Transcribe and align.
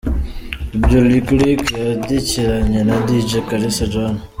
Ibyo 0.77 0.99
Lick 1.09 1.27
Lick 1.39 1.61
yandikiranye 1.81 2.79
na 2.87 2.95
Dj-kalisa 3.05 3.83
John. 3.93 4.15